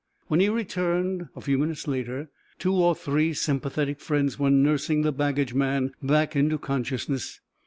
When 0.29 0.39
he 0.39 0.49
returned, 0.49 1.27
a 1.35 1.41
few 1.41 1.59
minutes 1.59 1.87
later, 1.87 2.31
two 2.57 2.73
or 2.73 2.95
three 2.95 3.35
sympathetic 3.35 3.99
friends 3.99 4.39
were 4.39 4.49
nursing 4.49 5.03
the 5.03 5.11
baggage 5.13 5.53
man 5.53 5.91
back 6.01 6.35
into 6.35 6.57
consciousness. 6.57 7.39